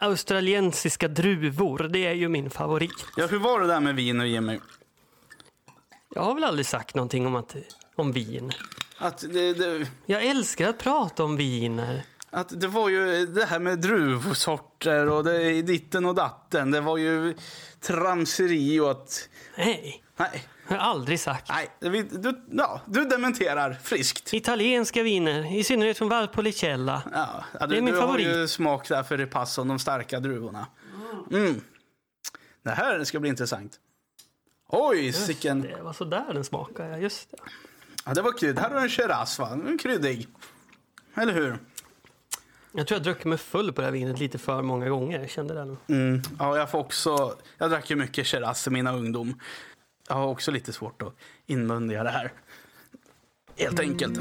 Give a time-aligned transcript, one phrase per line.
[0.00, 3.04] australiensiska druvor, det är ju min favorit.
[3.16, 4.58] Ja, hur var det där med vin och Jimmy?
[6.14, 7.56] Jag har väl aldrig sagt någonting om, att,
[7.96, 8.52] om vin.
[8.98, 12.02] Att det, det, Jag älskar att prata om viner.
[12.30, 16.70] att det var ju det här med druvsorter och det, ditten och datten.
[16.70, 17.34] Det var ju
[17.80, 19.28] tramseri och att...
[19.56, 21.50] Nej, Nej, jag har aldrig sagt.
[21.50, 21.68] nej.
[22.10, 24.32] Du, ja, du dementerar friskt.
[24.34, 27.02] Italienska viner, i synnerhet från Valpolicella.
[27.12, 28.26] Ja, ja, du, Det är min du favorit.
[28.26, 30.66] har ju smak där för Ripasso, de starka druvorna.
[31.30, 31.60] Mm.
[32.62, 33.76] Det här ska bli intressant.
[34.68, 35.60] Oj, sicken...
[35.62, 37.36] Det var så där den smakade, just det.
[38.04, 38.58] Ja, det var krydd.
[38.58, 39.48] Här har du en Shiraz, va?
[39.66, 40.28] En kryddig.
[41.14, 41.58] Eller hur?
[42.72, 45.20] Jag tror jag druckit mig full på det här vinet lite för många gånger.
[45.20, 45.76] Jag kände det nog.
[45.88, 46.22] Mm.
[46.38, 47.36] Ja, jag får också...
[47.58, 49.40] Jag drack ju mycket Shiraz i mina ungdom.
[50.08, 51.14] Jag har också lite svårt att
[51.46, 52.32] inmundiga det här.
[53.56, 54.14] Helt enkelt.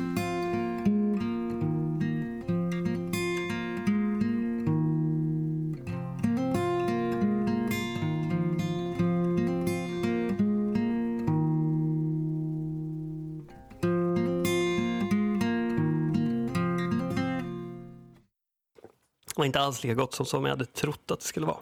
[19.25, 21.57] Det var inte alls lika gott som, som jag hade trott att det skulle vara.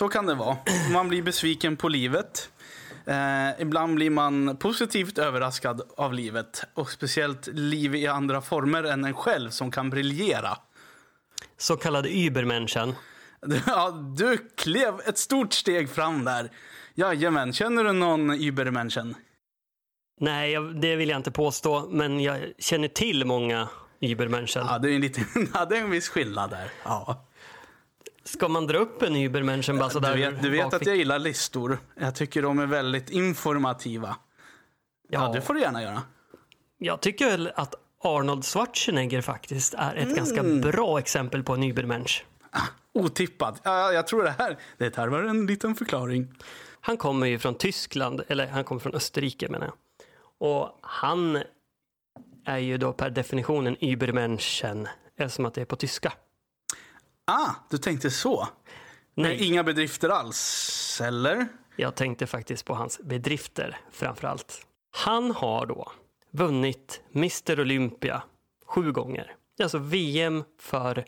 [0.00, 0.56] Så kan det vara.
[0.92, 2.50] Man blir besviken på livet.
[3.06, 6.64] Eh, ibland blir man positivt överraskad av livet.
[6.74, 10.56] Och speciellt liv i andra former än en själv som kan briljera.
[11.58, 12.94] Så kallade Übermenschen.
[13.66, 16.50] Ja, du klev ett stort steg fram där.
[16.94, 19.14] Jajamän, känner du någon Übermenschen?
[20.20, 23.68] Nej, jag, det vill jag inte påstå, men jag känner till många
[24.00, 24.66] Übermenschen.
[24.66, 26.72] Ja, det är en, liten, ja, det är en viss skillnad där.
[26.84, 27.26] Ja.
[28.32, 31.18] Ska man dra upp en Übermenschen bara sådär Du vet, du vet att jag gillar
[31.18, 31.78] listor.
[31.94, 34.16] Jag tycker de är väldigt informativa.
[35.08, 35.32] Ja, Ja.
[35.32, 36.02] det får du gärna göra.
[36.78, 40.60] Jag tycker väl att Arnold Schwarzenegger faktiskt är ett ganska Mm.
[40.60, 42.24] bra exempel på en Übermensch.
[42.94, 43.60] Otippat.
[43.64, 46.34] Ja, jag tror det här det tarvar en liten förklaring.
[46.80, 49.74] Han kommer ju från Tyskland, eller han kommer från Österrike menar jag.
[50.48, 51.42] Och han
[52.44, 56.12] är ju då per definition en Übermenschen, eftersom att det är på tyska.
[57.30, 58.48] Ah, du tänkte så.
[59.14, 61.48] Nej, Inga bedrifter alls, eller?
[61.76, 64.66] jag tänkte faktiskt på hans bedrifter framför allt.
[64.90, 65.92] Han har då
[66.30, 68.22] vunnit Mr Olympia
[68.66, 69.34] sju gånger.
[69.62, 71.04] Alltså VM för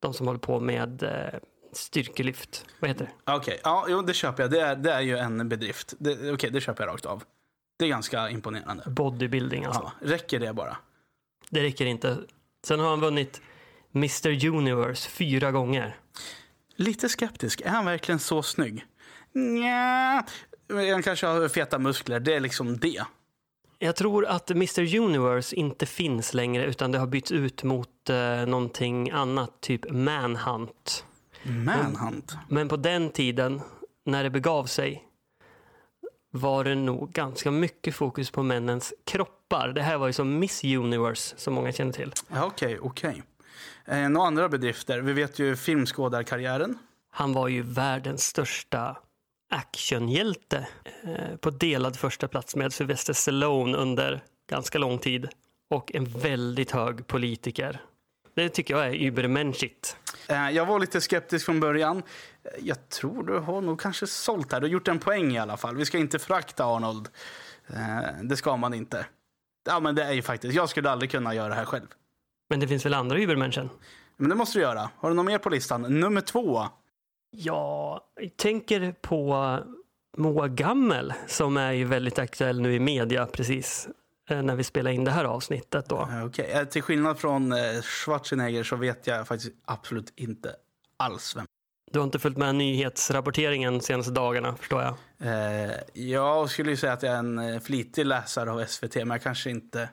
[0.00, 1.40] de som håller på med eh,
[1.72, 2.66] styrkelyft.
[2.80, 3.32] Vad heter det?
[3.32, 4.50] Okej, ja, jo, det köper jag.
[4.50, 5.94] Det är, det är ju en bedrift.
[6.32, 7.24] Okej, det köper jag rakt av.
[7.78, 8.84] Det är ganska imponerande.
[8.86, 9.92] Bodybuilding alltså.
[10.00, 10.76] Ja, räcker det bara?
[11.50, 12.18] Det räcker inte.
[12.64, 13.40] Sen har han vunnit
[13.94, 15.96] Mr Universe fyra gånger.
[16.76, 17.60] Lite skeptisk.
[17.60, 18.84] Är han verkligen så snygg?
[19.32, 20.24] Nja,
[20.68, 22.20] han kanske har feta muskler.
[22.20, 23.04] Det är liksom det.
[23.78, 28.46] Jag tror att Mr Universe inte finns längre utan det har bytts ut mot eh,
[28.46, 31.04] någonting annat, typ Manhunt.
[31.42, 32.36] Manhunt.
[32.48, 33.60] Men på den tiden,
[34.04, 35.04] när det begav sig,
[36.30, 39.68] var det nog ganska mycket fokus på männens kroppar.
[39.68, 42.12] Det här var ju som Miss Universe, som många känner till.
[42.30, 43.22] Okej, okej.
[43.86, 45.00] Eh, några andra bedrifter?
[45.00, 46.78] Vi vet ju filmskådarkarriären.
[47.10, 48.96] Han var ju världens största
[49.50, 50.66] actionhjälte
[51.02, 55.28] eh, på delad första plats med Sylvester Stallone under ganska lång tid
[55.70, 57.80] och en väldigt hög politiker.
[58.34, 59.96] Det tycker jag är übermenschigt.
[60.28, 62.02] Eh, jag var lite skeptisk från början.
[62.60, 64.60] Jag tror du har nog kanske sålt här.
[64.60, 65.76] Du har gjort en poäng i alla fall.
[65.76, 67.08] Vi ska inte frakta Arnold.
[68.22, 69.06] Det ska man inte.
[69.66, 70.54] Ja, men det är ju faktiskt.
[70.54, 71.86] Jag skulle aldrig kunna göra det här själv.
[72.54, 73.70] Men det finns väl andra übermenschen?
[74.16, 74.90] Men det måste du göra.
[74.96, 75.82] Har du något mer på listan?
[75.82, 76.66] Nummer två.
[77.30, 79.58] Ja, jag tänker på
[80.16, 83.88] Moa Gammel som är ju väldigt aktuell nu i media precis
[84.30, 86.00] eh, när vi spelar in det här avsnittet då.
[86.00, 90.54] Eh, Okej, eh, Till skillnad från Schwarzenegger så vet jag faktiskt absolut inte
[90.96, 91.46] alls vem.
[91.92, 94.94] Du har inte följt med nyhetsrapporteringen de senaste dagarna förstår jag.
[95.20, 99.22] Eh, jag skulle ju säga att jag är en flitig läsare av SVT, men jag
[99.22, 99.88] kanske inte...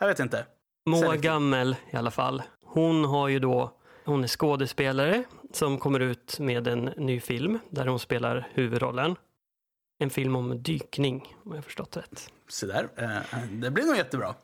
[0.00, 0.46] Jag vet inte.
[0.86, 1.16] Moa.
[1.16, 2.42] Gammel i alla fall.
[2.64, 3.72] Hon har ju då,
[4.04, 9.16] hon är skådespelare som kommer ut med en ny film där hon spelar huvudrollen.
[9.98, 12.30] En film om dykning om jag förstått rätt.
[12.48, 12.88] Så där.
[12.96, 14.34] Eh, det blir nog jättebra.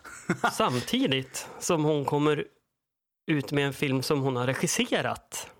[0.52, 2.44] Samtidigt som hon kommer
[3.26, 5.50] ut med en film som hon har regisserat.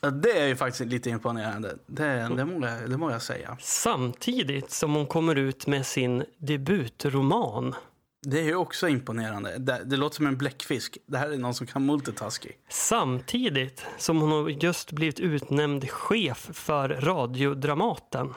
[0.00, 1.78] Ja, Det är ju faktiskt lite imponerande.
[1.86, 3.56] Det, det, må, jag, det må jag säga.
[3.60, 7.74] Samtidigt som hon kommer ut med sin debutroman.
[8.22, 9.58] Det är ju också imponerande.
[9.58, 10.98] Det, det låter som en bläckfisk.
[11.06, 12.52] Det här är någon som kan multitasking.
[12.68, 18.34] Samtidigt som hon har just blivit utnämnd chef för radiodramaten.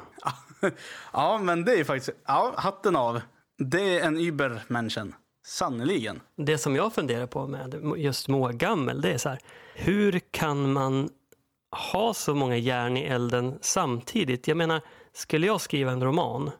[1.14, 2.18] ja, men det är faktiskt...
[2.26, 3.22] Ja, hatten av.
[3.58, 5.16] Det är en Übermenschen.
[5.46, 6.22] Sannerligen.
[6.38, 9.40] Det som jag funderar på med just Moa Gammel, det är så här,
[9.76, 11.10] hur kan man
[11.92, 14.48] ha så många järn i elden samtidigt?
[14.48, 14.82] Jag menar,
[15.14, 16.52] skulle jag skriva en roman,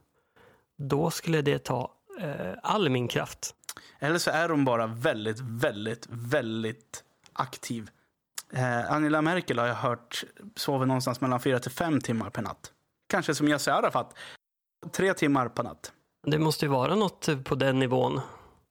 [0.78, 1.92] då skulle det ta
[2.64, 3.56] all min kraft.
[4.00, 7.90] Eller så är hon bara väldigt, väldigt, väldigt aktiv.
[8.54, 10.24] Eh, Angela Merkel har jag hört
[10.56, 12.72] sover någonstans mellan fyra till fem timmar per natt.
[13.10, 14.18] Kanske som Yassir Arafat,
[14.92, 15.92] tre timmar per natt.
[16.28, 18.22] Det måste ju vara något på den nivån.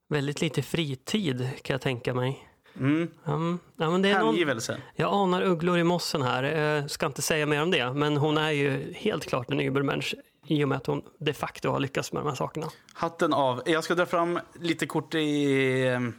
[0.09, 2.49] Väldigt lite fritid kan jag tänka mig.
[2.79, 3.11] Mm.
[3.25, 4.81] Um, ja, men det är någon, Hängivelse.
[4.95, 6.43] jag anar ugglor i mossen här.
[6.43, 10.15] Jag ska inte säga mer om det, men hon är ju helt klart en übermensch
[10.47, 12.67] i och med att hon de facto har lyckats med de här sakerna.
[12.95, 13.63] Hatten av.
[13.67, 16.15] Jag ska dra fram lite kort i, ehm,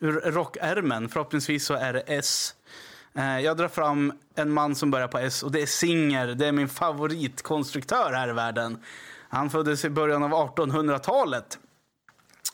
[0.00, 1.08] ur rockärmen.
[1.08, 2.54] Förhoppningsvis så är det S.
[3.14, 6.26] Eh, jag drar fram en man som börjar på S och det är Singer.
[6.26, 8.78] Det är min favoritkonstruktör här i världen.
[9.28, 11.58] Han föddes i början av 1800-talet.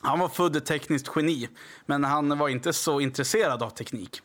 [0.01, 1.49] Han var född ett tekniskt geni,
[1.85, 4.21] men han var inte så intresserad av teknik.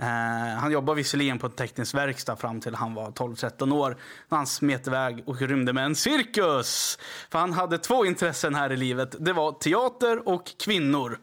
[0.00, 3.96] Eh, han jobbade visserligen på en teknisk verkstad fram till han var 12-13 år.
[4.28, 6.98] När han smet iväg och rymde med en cirkus.
[7.30, 9.16] För han hade två intressen här i livet.
[9.18, 11.18] Det var teater och kvinnor.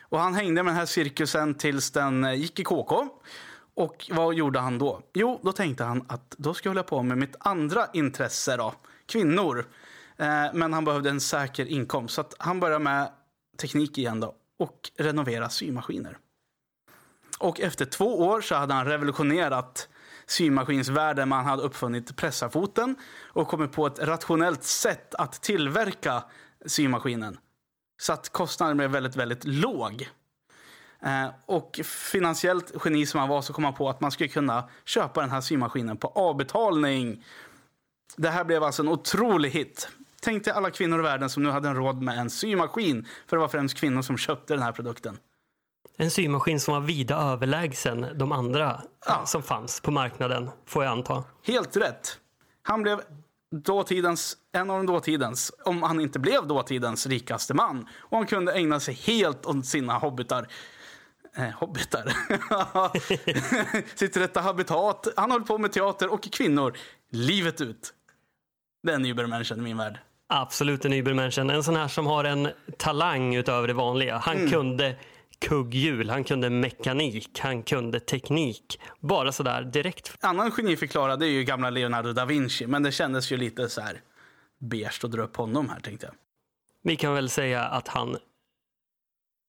[0.00, 3.08] Och han hängde med den här cirkusen tills den eh, gick i KK.
[3.74, 5.00] Och vad gjorde han då?
[5.14, 8.74] Jo, då tänkte han att då ska jag hålla på med mitt andra intresse då.
[9.06, 9.66] Kvinnor.
[10.16, 12.14] Eh, men han behövde en säker inkomst.
[12.14, 13.10] Så att han började med
[13.60, 14.34] teknik igen då.
[14.58, 16.18] Och renovera symaskiner.
[17.40, 19.88] Och efter två år så hade han revolutionerat
[20.26, 21.28] symaskinsvärlden.
[21.28, 22.96] Man hade uppfunnit pressarfoten
[23.26, 26.24] och kommit på ett rationellt sätt att tillverka
[26.66, 27.38] symaskinen.
[28.00, 30.08] Så att kostnaden blev väldigt, väldigt låg.
[31.02, 34.68] Eh, och finansiellt geni som han var så kom han på att man skulle kunna
[34.84, 37.24] köpa den här symaskinen på avbetalning.
[38.16, 39.88] Det här blev alltså en otrolig hit.
[40.22, 43.06] Tänk dig alla kvinnor i världen som nu hade en råd med en symaskin.
[43.26, 45.18] För det var främst kvinnor som köpte den här produkten.
[45.96, 49.26] En symaskin som var vida överlägsen de andra Ja.
[49.26, 51.24] som fanns på marknaden, får jag anta.
[51.46, 52.18] Helt rätt.
[52.62, 53.00] Han blev
[53.64, 57.86] dåtidens, en av de dåtidens, om han inte blev dåtidens rikaste man.
[57.98, 60.46] Och han kunde ägna sig helt åt sina hobbitar.
[61.36, 62.12] Eh, hobbitar?
[63.98, 65.06] Sitt rätta habitat.
[65.16, 66.76] Han höll på med teater och kvinnor
[67.10, 67.92] livet ut.
[68.82, 69.98] Den übermänniskan i min värld.
[70.28, 71.50] Absolut en übermänniskan.
[71.50, 72.48] En sån här som har en
[72.78, 74.18] talang utöver det vanliga.
[74.18, 74.50] Han Mm.
[74.50, 74.96] kunde
[75.40, 78.80] kugghjul, han kunde mekanik, han kunde teknik.
[79.00, 80.16] Bara sådär direkt.
[80.20, 82.66] Annan geniförklarad är ju gamla Leonardo da Vinci.
[82.66, 84.00] Men det kändes ju lite så här
[84.58, 86.14] beige att dra upp honom här tänkte jag.
[86.82, 88.16] Vi kan väl säga att han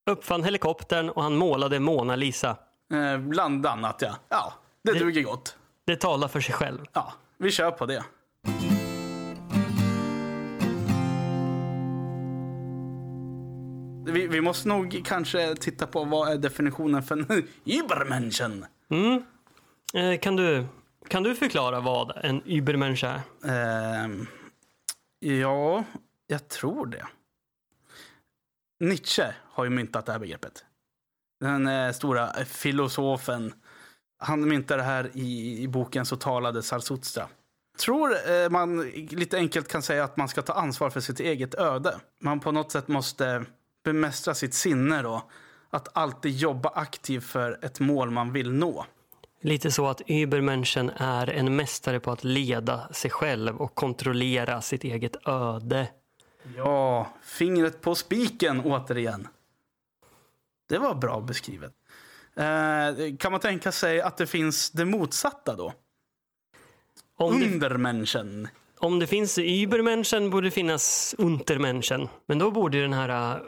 [0.09, 2.57] uppfann helikoptern och han målade Mona Lisa.
[2.93, 4.15] Eh, bland annat ja.
[4.29, 4.53] Ja,
[4.83, 5.57] det Det- duger gott.
[5.85, 6.79] Det talar för sig själv.
[6.93, 8.03] Ja, vi kör på det.
[14.11, 18.65] Vi, vi måste nog kanske titta på vad är definitionen för en Übermenschen?
[18.89, 19.23] Mm.
[19.93, 20.65] Eh, kan, du,
[21.07, 24.03] kan du förklara vad en übermänniska är?
[24.03, 24.27] Ehm,
[25.19, 25.83] ja,
[26.27, 27.07] jag tror det.
[28.79, 30.65] Nietzsche har ju myntat det här begreppet.
[31.39, 33.53] Den eh, stora filosofen.
[34.19, 37.27] Han myntade det här i, i boken Så talade Zarathustra.
[37.79, 41.55] Tror eh, man lite enkelt kan säga att man ska ta ansvar för sitt eget
[41.55, 41.99] öde.
[42.21, 43.45] Man på något sätt måste
[43.83, 45.23] bemästra sitt sinne då.
[45.69, 48.85] Att alltid jobba aktivt för ett mål man vill nå.
[49.41, 54.83] Lite så att übermänniskan är en mästare på att leda sig själv och kontrollera sitt
[54.83, 55.87] eget öde.
[56.55, 59.27] Ja, fingret på spiken återigen.
[60.69, 61.73] Det var bra beskrivet.
[62.35, 65.73] Eh, kan man tänka sig att det finns det motsatta då?
[67.17, 68.47] Om det, Undermänniskan.
[68.77, 72.09] om det finns übermänniskan borde det finnas untermänniskan.
[72.25, 73.41] Men då borde den här uh,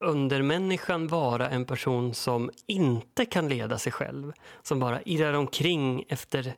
[0.00, 4.32] undermänniskan vara en person som inte kan leda sig själv.
[4.62, 6.54] Som bara irrar omkring efter,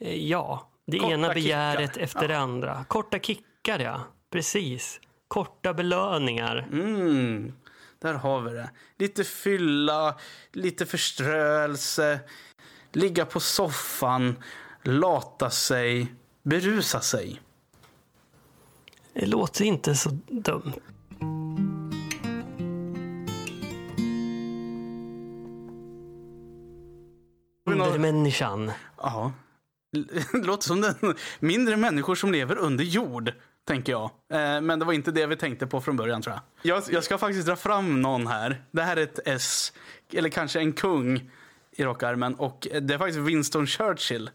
[0.00, 2.04] eh, ja, det Korta ena begäret kickar.
[2.04, 2.84] efter det andra.
[2.88, 4.00] Korta kickar, ja.
[4.30, 5.00] Precis.
[5.28, 6.68] Korta belöningar.
[6.72, 7.52] Mm,
[7.98, 8.70] där har vi det.
[8.98, 10.18] Lite fylla,
[10.52, 12.20] lite förströelse,
[12.92, 14.38] ligga på soffan,
[14.82, 17.40] lata sig, berusa sig.
[19.12, 20.72] Det låter inte så dumt.
[27.98, 28.72] Undermänniskan.
[28.96, 29.32] Ja.
[30.32, 30.94] Det låter som den
[31.40, 33.32] mindre människor som lever under jord,
[33.66, 34.04] tänker jag.
[34.32, 36.76] Eh, men det var inte det vi tänkte på från början, tror jag.
[36.76, 36.92] jag.
[36.92, 38.62] Jag ska faktiskt dra fram någon här.
[38.70, 39.72] Det här är ett S,
[40.12, 41.30] eller kanske en kung
[41.72, 42.34] i rockarmen.
[42.34, 44.30] Och det är faktiskt Winston Churchill.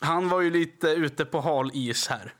[0.00, 2.34] Han var ju lite ute på hal is här.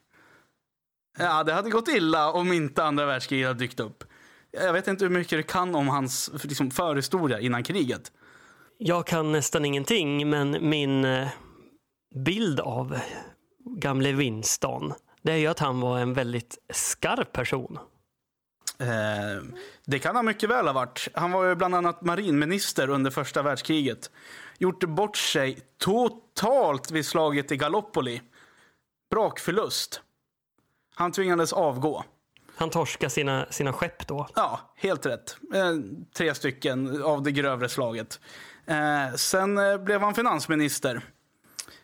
[1.19, 4.05] Ja, det hade gått illa om inte andra världskriget hade dykt upp.
[4.51, 8.13] Jag vet inte hur mycket du kan om hans liksom, förhistoria innan kriget.
[8.85, 11.29] Jag kan nästan ingenting, men min eh,
[12.15, 12.99] bild av
[13.65, 17.79] gamle Winston, det är ju att han var en väldigt skarp person.
[18.79, 19.43] Eh,
[19.85, 21.09] det kan han mycket väl ha varit.
[21.15, 24.11] Han var ju bland annat marinminister under första världskriget.
[24.59, 28.23] Gjort bort sig totalt vid slaget i Gallipoli.
[29.11, 30.01] Brakförlust.
[30.95, 32.05] Han tvingades avgå.
[32.57, 34.29] Han torskade sina, sina skepp då.
[34.35, 35.37] Ja, helt rätt.
[35.55, 35.77] Eh,
[36.17, 38.21] tre stycken av det grövre slaget.
[38.67, 41.01] Eh, sen eh, blev han finansminister.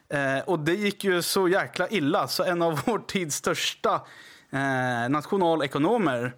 [0.08, 3.94] Eh, och det gick ju så jäkla illa så en av vår tids största
[4.50, 6.34] eh, nationalekonomer,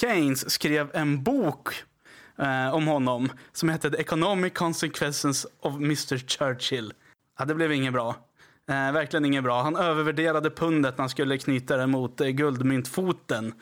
[0.00, 1.84] Keynes, skrev en bok
[2.38, 6.92] eh, om honom som hette The Economic Consequences of Mr Churchill.
[7.38, 8.16] Ja, det blev inget bra.
[8.68, 9.62] Eh, verkligen inget bra.
[9.62, 13.54] Han övervärderade pundet när han skulle knyta det mot eh, guldmyntfoten.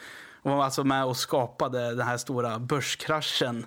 [0.43, 3.67] Och var alltså med och skapade den här stora börskraschen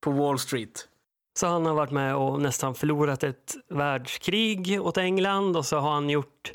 [0.00, 0.88] på Wall Street.
[1.34, 5.92] Så han har varit med och nästan förlorat ett världskrig åt England och så har
[5.92, 6.52] han gjort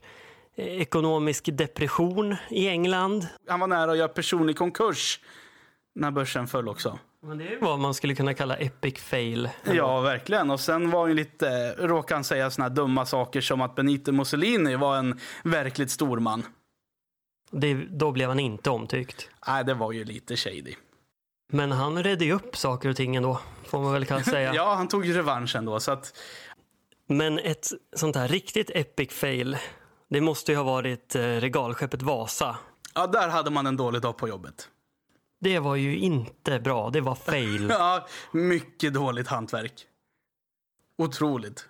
[0.56, 3.28] eh, ekonomisk depression i England.
[3.48, 5.20] Han var nära att göra personlig konkurs
[5.96, 7.00] när börsen föll också.
[7.22, 9.50] Men det är ju vad man skulle kunna kalla epic fail.
[9.74, 10.52] Ja, verkligen.
[10.52, 14.12] Och sen var ju lite, råkade han säga såna här dumma saker som att Benito
[14.12, 16.46] Mussolini var en verkligt stor man.
[17.52, 19.30] Det, då blev han inte omtyckt.
[19.48, 20.76] Nej, det var ju lite shady.
[21.48, 24.54] Men han redde ju upp saker och ting ändå, får man väl kanske säga.
[24.56, 25.80] Ja, han tog ju revansch ändå.
[25.80, 26.18] Så att,
[27.08, 29.58] Men ett sånt här riktigt epic fail,
[30.10, 32.58] det måste ju ha varit eh, regalskeppet Vasa.
[32.96, 34.70] ja, där hade man en dålig dag på jobbet.
[35.40, 37.70] Det var ju inte bra, det var fail.
[37.70, 39.86] Ja, mycket dåligt hantverk.
[40.98, 41.68] Otroligt.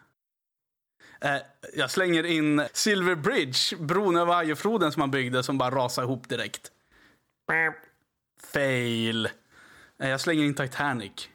[1.21, 1.35] Eh,
[1.75, 6.29] jag slänger in Silver Bridge, bron över Ajofloden som han byggde som bara rasade ihop
[6.29, 6.71] direkt.
[8.53, 9.29] Fail.
[10.01, 11.29] Eh, jag slänger in Titanic.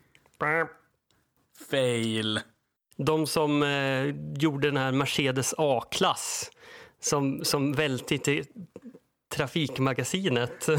[1.70, 2.40] Fail.
[2.96, 4.06] De som eh,
[4.38, 6.50] gjorde den här Mercedes A-klass
[7.00, 8.44] som, som välte till
[9.34, 10.66] Trafikmagasinet.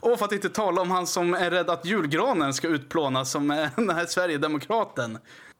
[0.00, 3.50] Och för att inte tala om han som är rädd att julgranen ska utplånas som
[3.50, 5.18] är den här Sverigedemokraten.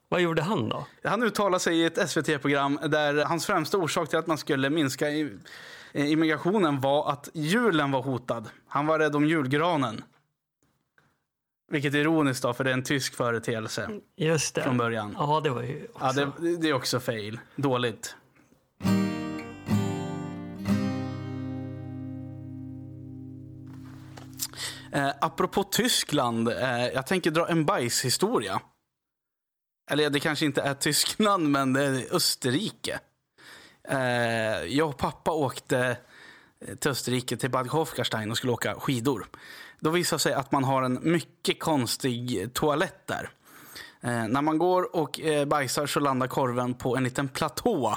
[0.08, 0.86] Vad gjorde han då?
[1.04, 5.10] Han uttalade sig i ett SVT-program där hans främsta orsak till att man skulle minska
[5.10, 5.28] i- eh,
[5.94, 8.48] immigrationen var att julen var hotad.
[8.66, 10.04] Han var rädd om julgranen.
[11.70, 14.62] Vilket är ironiskt då, för det är en tysk företeelse Just det.
[14.62, 15.16] från början.
[15.18, 16.20] Ja, det var ju också...
[16.20, 17.40] Ja, det, det är också fail.
[17.56, 18.16] Dåligt.
[24.92, 28.60] Eh, apropå Tyskland, eh, jag tänker dra en bajshistoria.
[29.90, 33.00] Eller det kanske inte är Tyskland, men det är Österrike.
[33.88, 35.96] Eh, jag och pappa åkte
[36.60, 39.26] eh, till Österrike, till Bad Hofgarstein och skulle åka skidor.
[39.80, 43.30] Då visade det sig att man har en mycket konstig toalett där.
[44.00, 47.96] Eh, när man går och eh, bajsar så landar korven på en liten platå.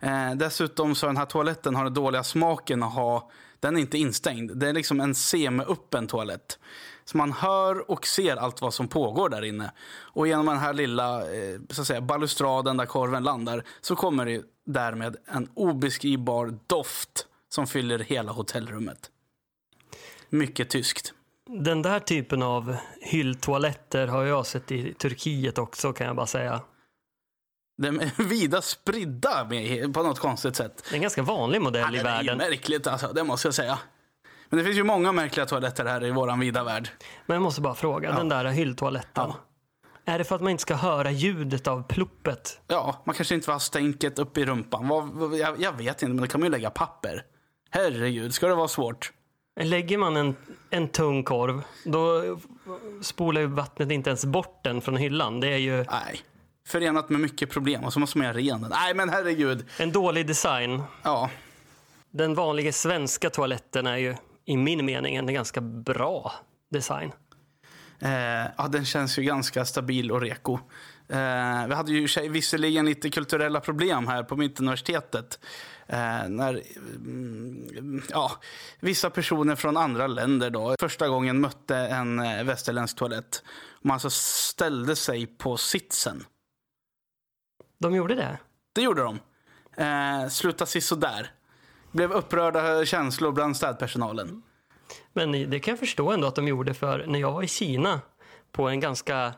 [0.00, 3.98] Eh, dessutom så den här toaletten har den dåliga smaken att ha, den är inte
[3.98, 4.56] instängd.
[4.56, 6.58] Det är liksom en semi-öppen toalett.
[7.08, 9.72] Så man hör och ser allt vad som pågår där inne.
[9.88, 14.26] Och genom den här lilla eh, så att säga, balustraden där korven landar så kommer
[14.26, 19.10] det därmed en obeskrivbar doft som fyller hela hotellrummet.
[20.28, 21.12] Mycket tyskt.
[21.48, 26.60] Den där typen av hylltoaletter har jag sett i Turkiet också kan jag bara säga.
[27.82, 29.50] De är vida spridda
[29.94, 30.84] på något konstigt sätt.
[30.88, 32.38] Det är en ganska vanlig modell i det är världen.
[32.38, 33.78] märkligt alltså, det måste jag säga.
[34.48, 36.88] Men det finns ju många märkliga toaletter här i våran vida värld.
[37.26, 39.24] Men jag måste bara fråga, den där hylltoaletten.
[39.28, 39.36] Ja.
[40.04, 42.60] Är det för att man inte ska höra ljudet av pluppet?
[42.66, 45.10] Ja, man kanske inte vill ha stänket upp i rumpan.
[45.40, 47.24] Jag, jag vet inte, men då kan man ju lägga papper.
[47.70, 49.12] Herregud, ska det vara svårt?
[49.60, 50.36] Lägger man en,
[50.70, 52.22] en tung korv, då
[53.02, 55.40] spolar ju vattnet inte ens bort den från hyllan.
[55.40, 56.20] Det är ju Nej.
[56.66, 58.70] Förenat med mycket problem och så måste man göra ren den.
[58.70, 59.64] Nej, men herregud.
[59.78, 60.82] en dålig design.
[61.02, 61.30] Ja,
[62.10, 64.14] Den vanliga svenska toaletten är ju
[64.46, 66.32] i min mening en ganska bra
[66.70, 67.12] design.
[68.00, 70.58] eh, ja den känns ju ganska stabil och reko.
[71.08, 75.38] Eh, vi hade ju visserligen lite kulturella problem här på Mittuniversitetet.
[75.86, 76.62] Eh, när
[76.96, 78.32] mm, ja,
[78.80, 83.42] vissa personer från andra länder då första gången mötte en eh, västerländsk toalett.
[83.82, 86.24] Man alltså ställde sig på sitsen.
[87.78, 88.38] De gjorde det?
[88.72, 89.18] Det gjorde de.
[89.76, 91.30] Eh, sluta sisådär.
[91.96, 94.42] Blev upprörda känslor bland städpersonalen.
[95.12, 98.00] Men det kan jag förstå ändå att de gjorde för när jag var i Kina
[98.52, 99.34] på en ganska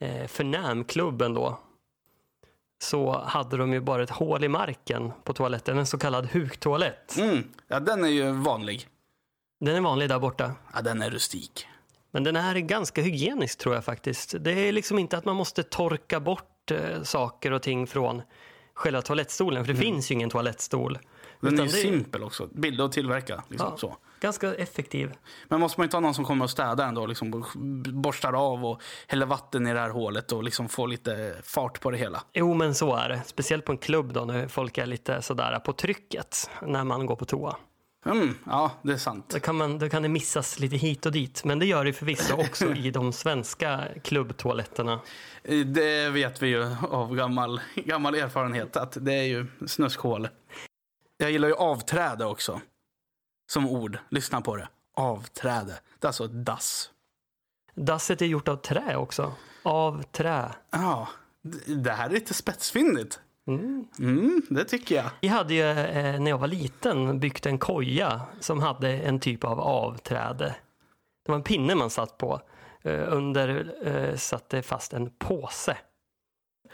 [0.00, 1.58] eh, förnäm klubb ändå
[2.82, 7.18] så hade de ju bara ett hål i marken på toaletten, en så kallad huktoalett.
[7.18, 7.44] Mm.
[7.68, 8.86] Ja, den är ju vanlig.
[9.60, 10.54] Den är vanlig där borta.
[10.74, 11.66] Ja, den är rustik.
[12.10, 14.34] Men den är ganska hygienisk tror jag faktiskt.
[14.40, 18.22] Det är liksom inte att man måste torka bort eh, saker och ting från
[18.74, 20.98] själva toalettstolen, för det finns ju ingen toalettstol.
[21.40, 22.46] Den Utan är ju det är- simpel också.
[22.52, 23.44] Billig att tillverka.
[23.48, 23.76] Liksom, Ja.
[23.76, 23.96] så.
[24.20, 25.12] Ganska effektiv.
[25.48, 27.06] Men måste man inte ha någon som kommer och städar ändå?
[27.06, 27.44] Liksom,
[28.02, 31.90] borstar av och häller vatten i det här hålet och liksom får lite fart på
[31.90, 32.22] det hela.
[32.32, 33.22] Jo, men så är det.
[33.26, 37.16] Speciellt på en klubb då, när folk är lite sådär på trycket när man går
[37.16, 37.56] på toa.
[38.06, 39.28] Mm, ja, det är sant.
[39.28, 41.44] Då kan, man, då kan det missas lite hit och dit.
[41.44, 45.00] Men det gör det förvisso också i de svenska klubbtoaletterna.
[45.66, 50.28] Det vet vi ju av gammal, gammal erfarenhet att det är ju snuskhål.
[51.16, 52.60] Jag gillar ju avträde också.
[53.50, 53.98] Som ord.
[54.08, 54.68] Lyssna på det.
[54.94, 55.78] Avträde.
[55.98, 56.90] Det är alltså ett dass.
[57.74, 59.32] Dasset är gjort av trä också.
[59.62, 60.54] Av trä.
[60.70, 61.08] Ja,
[61.66, 63.20] det här är lite spetsfyndigt.
[63.46, 63.84] Mm.
[63.98, 65.10] Mm, det tycker jag.
[65.20, 69.44] Vi hade ju eh, när jag var liten byggt en koja som hade en typ
[69.44, 70.56] av avträde.
[71.24, 72.40] Det var en pinne man satt på.
[72.82, 75.76] Eh, under eh, satte fast en påse.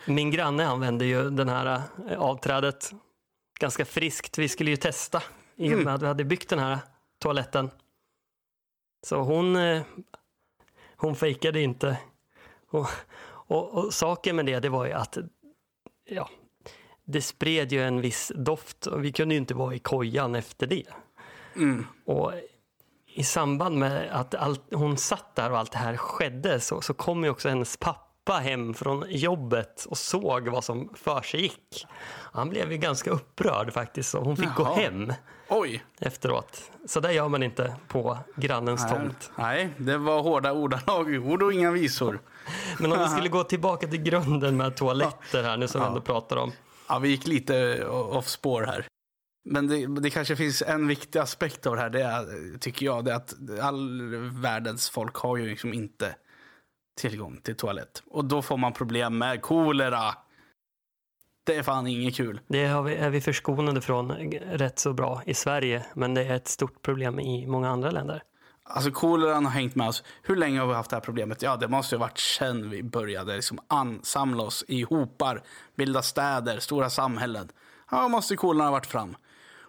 [0.07, 1.83] Min granne använde ju den här
[2.19, 2.93] avträdet
[3.63, 4.39] ganska friskt.
[4.39, 5.23] Vi skulle ju testa
[5.57, 6.79] i och med att vi hade byggt den här
[7.19, 7.71] toaletten.
[9.07, 9.83] Så hon, eh,
[10.97, 11.99] hon fejkade inte.
[12.71, 12.87] Och,
[13.27, 15.19] och, och saken med det, det var ju att
[16.05, 16.31] ja,
[17.05, 20.67] det spred ju en viss doft och vi kunde ju inte vara i kojan efter
[20.67, 20.87] det.
[21.57, 21.87] Mm.
[22.05, 22.33] Och
[23.07, 26.95] i samband med att allt, hon satt där och allt det här skedde så, så
[26.95, 31.87] kom ju också hennes pappa hem från jobbet och såg vad som för sig gick.
[32.33, 34.75] Han blev ju ganska upprörd faktiskt och hon fick gå Jaha.
[34.75, 35.13] hem
[35.49, 35.85] Oj.
[36.01, 36.71] efteråt.
[36.87, 39.31] Så det gör man inte på grannens Nej, tomt.
[39.39, 41.27] Nej, det var hårda ordalag.
[41.27, 42.21] Ord och inga visor.
[42.79, 46.01] Men om vi skulle gå tillbaka till grunden med toaletter här nu som vi ändå
[46.01, 46.53] pratar om.
[46.89, 48.87] Ja, vi gick lite off spår här.
[49.45, 51.91] Men det, det kanske finns en viktig aspekt av det här.
[51.91, 54.01] Det är, tycker jag, det är att all
[54.43, 56.15] världens folk har ju liksom inte
[56.97, 58.03] tillgång till toalett.
[58.07, 60.15] Och då får man problem med kolera.
[61.45, 62.41] Det är fan inget kul.
[62.47, 66.35] Det har vi, är vi förskonade från rätt så bra i Sverige, men det är
[66.35, 68.23] ett stort problem i många andra länder.
[68.65, 70.05] Alltså koleran har hängt med oss.
[70.23, 71.43] Hur länge har vi haft det här problemet?
[71.43, 75.43] Ja, det måste ju ha varit sedan vi började liksom ansamla oss i hopar,
[75.77, 77.49] bilda städer, stora samhällen.
[77.91, 79.17] Ja, måste koleran ha varit fram.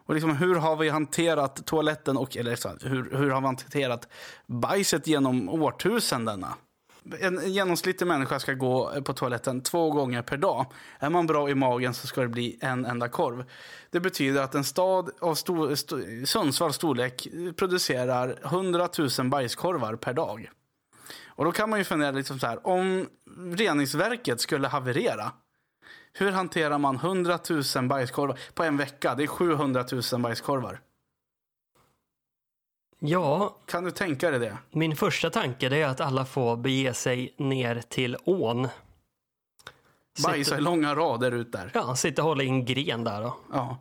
[0.05, 4.07] Och liksom, hur har vi hanterat toaletten och, eller så, hur, hur har vi hanterat
[4.47, 6.53] bajset genom årtusendena?
[7.19, 10.65] En genomsnittlig människa ska gå eh, på toaletten två gånger per dag.
[10.99, 13.43] Är man bra i magen så ska det bli en enda korv.
[13.89, 18.89] Det betyder att en stad av stor, st- Sundsvalls storlek producerar 100
[19.19, 20.49] 000 bajskorvar per dag.
[21.27, 23.07] Och då kan man ju fundera liksom så här, om
[23.51, 25.31] reningsverket skulle haverera,
[26.13, 27.39] hur hanterar man 100
[27.75, 29.15] 000 bajskorvar på en vecka?
[29.15, 30.79] Det är 700 000 bajskorvar.
[33.05, 34.57] Ja, Kan du tänka dig det?
[34.71, 38.67] min första tanke är att alla får bege sig ner till ån.
[40.23, 41.71] Bajsa i långa rader ut där.
[41.73, 43.37] Ja, sitta och hålla i en gren där då.
[43.51, 43.77] Ja.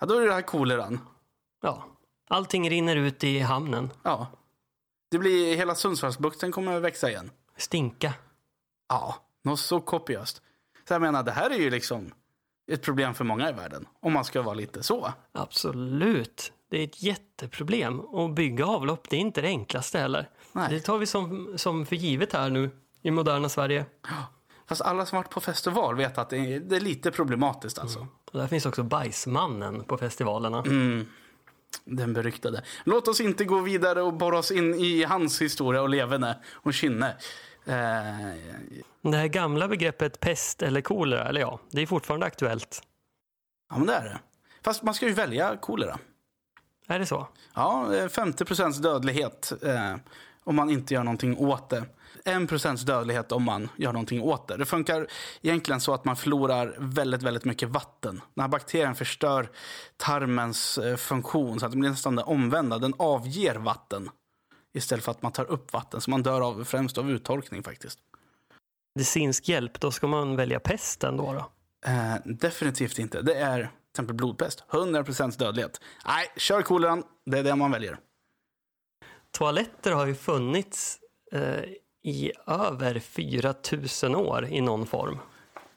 [0.00, 1.00] ja, då är det här koleran.
[1.62, 1.84] Ja,
[2.28, 3.90] allting rinner ut i hamnen.
[4.02, 4.26] Ja.
[5.10, 7.30] Det blir, hela Sundsvallsbukten kommer att växa igen.
[7.56, 8.14] Stinka.
[8.88, 10.42] Ja, något så kopiöst.
[10.88, 12.10] Så jag menar, det här är ju liksom
[12.72, 13.86] ett problem för många i världen.
[14.00, 15.12] Om man ska vara lite så.
[15.32, 16.52] Absolut.
[16.74, 18.00] Det är ett jätteproblem.
[18.00, 20.30] Och bygga avlopp, det är inte det enklaste heller.
[20.52, 20.68] Nej.
[20.70, 22.70] Det tar vi som, som för givet här nu
[23.02, 23.86] i moderna Sverige.
[24.66, 28.06] Fast alla som varit på festival vet att det är, det är lite problematiskt alltså.
[28.32, 30.58] Och där finns också Bajsmannen på festivalerna.
[30.58, 31.06] Mm.
[31.84, 32.64] Den beryktade.
[32.84, 36.74] Låt oss inte gå vidare och borra oss in i hans historia och leverne och
[36.74, 37.08] kynne.
[37.64, 37.74] Eh,
[39.02, 42.82] Det här gamla begreppet pest eller kolera, eller ja, det är fortfarande aktuellt.
[43.70, 44.20] ja, men det är det.
[44.64, 45.98] Fast man ska ju välja kolera.
[46.88, 47.28] Är det så?
[47.54, 49.96] Ja, det är 50 procents dödlighet eh,
[50.44, 51.84] om man inte gör någonting åt det.
[52.24, 54.56] 1 procents dödlighet om man gör någonting åt det.
[54.56, 55.06] Det funkar
[55.42, 58.20] egentligen så att man förlorar väldigt, väldigt mycket vatten.
[58.34, 59.48] Den här bakterien förstör
[59.96, 62.78] tarmens eh, funktion så att det blir nästan det omvända.
[62.78, 64.10] Den avger vatten
[64.74, 66.00] istället för att man tar upp vatten.
[66.00, 67.98] Så man dör av, främst av uttorkning faktiskt.
[68.94, 71.32] Medicinsk hjälp, då ska man välja pesten då?
[71.32, 71.50] då?
[71.90, 73.22] Eh, definitivt inte.
[73.22, 74.64] Det är exempel blodpest.
[74.72, 75.80] 100 procents dödlighet.
[76.06, 77.02] Nej, kör koleran.
[77.26, 77.98] Det är det man väljer.
[79.30, 80.98] Toaletter har ju funnits
[81.32, 81.64] eh,
[82.02, 85.18] i över 4000 år i någon form.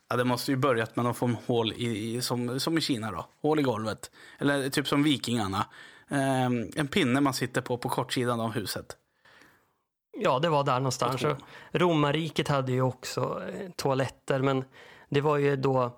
[0.10, 2.82] Ja, det måste ju börjat med någon form av hål i, i, som, som i
[2.82, 3.28] Kina då.
[3.42, 4.12] Hål i golvet.
[4.40, 5.66] Eller typ som vikingarna.
[6.10, 8.98] Ehm, en pinne man sitter på på kortsidan av huset.
[10.18, 11.26] Ja, det var där någonstans.
[11.72, 14.66] Romarriket hade ju också eh, toaletter, men
[15.10, 15.98] det var ju då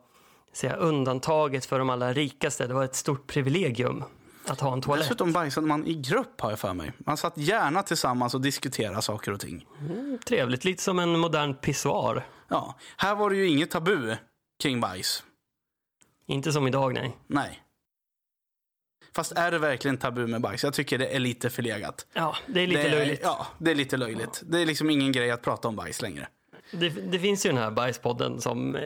[0.54, 2.68] säga, undantaget för de allra rikaste.
[2.68, 4.04] Det var ett stort privilegium.
[4.48, 5.06] att ha en toalett.
[5.06, 6.92] Dessutom bajsade man i grupp har jag för mig.
[6.98, 9.66] Man satt gärna tillsammans och diskuterade saker och ting.
[10.28, 12.28] Trevligt, lite som en modern pissoar.
[12.48, 14.16] Ja, här var det ju inget tabu
[14.62, 15.24] kring bajs.
[16.26, 17.18] Inte som idag, nej.
[17.28, 17.64] Nej.
[19.16, 20.64] Fast är det verkligen tabu med bajs?
[20.64, 22.08] Jag tycker det är lite förlegat.
[22.14, 23.22] Ja, det är lite det är, löjligt.
[23.24, 24.42] Ja, det är lite löjligt.
[24.46, 26.28] Det är liksom ingen grej att prata om bajs längre.
[26.72, 28.82] Det, det finns ju den här bajspodden som eh,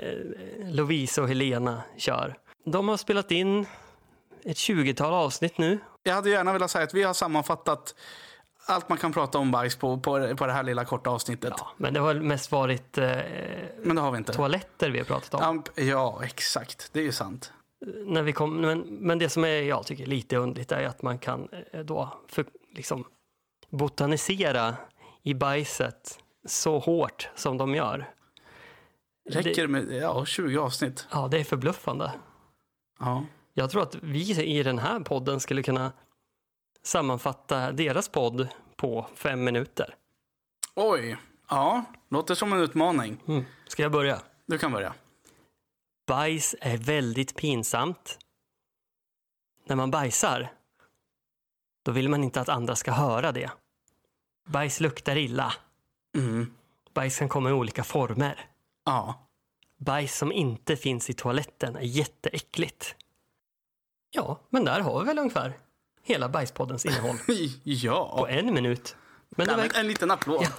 [0.71, 2.35] Lovisa och Helena kör.
[2.65, 3.65] De har spelat in
[4.43, 5.79] ett 20-tal avsnitt nu.
[6.03, 7.95] Jag hade gärna velat säga att vi har sammanfattat
[8.65, 11.53] allt man kan prata om bajs på, på, på det här lilla korta avsnittet.
[11.57, 13.17] Ja, men det har mest varit eh,
[13.83, 14.33] Men det har vi inte.
[14.33, 15.41] toaletter vi har pratat om.
[15.41, 16.89] Amp, ja, exakt.
[16.93, 17.53] Det är ju sant.
[18.05, 21.17] När vi kom, men, men det som är, jag tycker lite underligt är att man
[21.17, 23.05] kan eh, då för, liksom,
[23.69, 24.75] botanisera
[25.23, 28.13] i bajset så hårt som de gör.
[29.29, 31.07] Räcker Det, med ja, 20 avsnitt?
[31.11, 32.13] ja, det är förbluffande.
[32.99, 33.25] Ja.
[33.53, 35.91] Jag tror att vi i den här podden skulle kunna
[36.83, 39.95] sammanfatta deras podd på fem minuter.
[40.75, 41.17] Oj.
[41.49, 43.17] Ja, låter som en utmaning.
[43.27, 43.45] Mm.
[43.67, 44.21] Ska jag börja?
[44.45, 44.93] Du kan börja.
[46.07, 48.19] Bajs är väldigt pinsamt.
[49.65, 50.51] När man bajsar,
[51.85, 53.51] då vill man inte att andra ska höra det.
[54.47, 55.53] Bajs luktar illa.
[56.17, 56.53] Mm.
[56.93, 58.45] Bajs kan komma i olika former.
[58.85, 59.27] Ja.
[59.77, 62.95] Bajs som inte finns i toaletten är jätteäckligt.
[64.11, 65.53] Ja, men där har vi väl ungefär
[66.03, 68.27] hela Bajspoddens innehåll på Ja.
[68.29, 68.95] en minut.
[69.29, 70.43] Men men verkar en liten applåd.
[70.43, 70.49] Ja.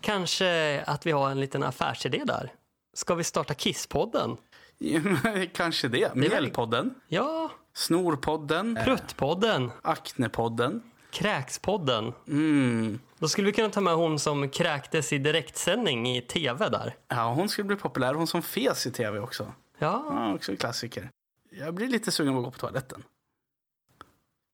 [0.00, 2.52] kanske att vi har en liten affärsidé där.
[2.94, 4.36] Ska vi starta Kisspodden?
[5.54, 6.14] Kanske det.
[6.14, 6.94] Mjällpodden.
[7.08, 8.78] Ja, Snorpodden.
[8.84, 10.82] Pruttpodden, Aknepodden.
[11.10, 12.12] Kräkspodden.
[12.28, 12.98] Mm.
[13.18, 16.96] Då skulle vi kunna ta med hon som kräktes i direktsändning i tv där.
[17.08, 18.14] Ja, hon skulle bli populär.
[18.14, 19.52] Hon som fes i tv också.
[19.78, 21.10] Ja, Ja, också klassiker.
[21.50, 23.02] Jag blir lite sugen på att gå på toaletten.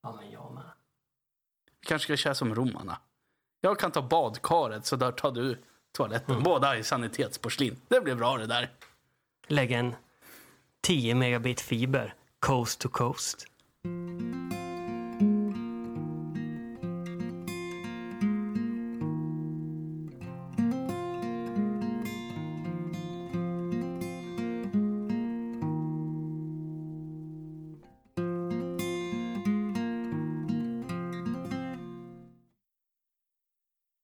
[0.02, 0.62] ja men jag med.
[1.80, 2.98] Vi kanske ska köra som romarna.
[3.60, 6.42] Jag kan ta badkaret så där tar du toaletten.
[6.42, 7.76] Båda i sanitetsporslin.
[7.88, 8.70] Det blir bra det där.
[9.46, 9.94] Lägg en
[10.80, 13.46] 10 megabit fiber, coast to coast.